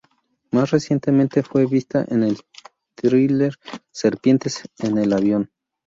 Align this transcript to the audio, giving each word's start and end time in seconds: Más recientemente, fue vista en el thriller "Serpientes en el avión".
Más 0.49 0.71
recientemente, 0.71 1.43
fue 1.43 1.67
vista 1.67 2.03
en 2.09 2.23
el 2.23 2.39
thriller 2.95 3.53
"Serpientes 3.91 4.67
en 4.79 4.97
el 4.97 5.13
avión". 5.13 5.51